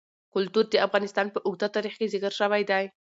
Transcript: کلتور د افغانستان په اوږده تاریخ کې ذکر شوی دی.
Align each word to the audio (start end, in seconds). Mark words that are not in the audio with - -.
کلتور 0.33 0.65
د 0.71 0.75
افغانستان 0.87 1.27
په 1.31 1.39
اوږده 1.45 1.67
تاریخ 1.75 1.93
کې 1.99 2.11
ذکر 2.13 2.31
شوی 2.39 2.63
دی. 2.69 2.85